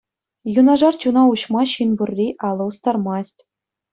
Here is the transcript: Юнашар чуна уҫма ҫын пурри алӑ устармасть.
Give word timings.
Юнашар 0.59 0.95
чуна 1.01 1.23
уҫма 1.33 1.61
ҫын 1.75 1.91
пурри 2.01 2.27
алӑ 2.49 2.65
устармасть. 2.73 3.39